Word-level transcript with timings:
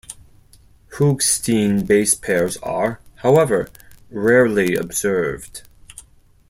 Hoogsteen 0.93 1.85
base 1.85 2.15
pairs 2.15 2.57
are, 2.63 3.01
however, 3.17 3.67
rarely 4.09 4.73
observed. 4.75 5.61